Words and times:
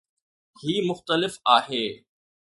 هي 0.63 0.89
مختلف 0.89 1.39
آهي 1.47 2.03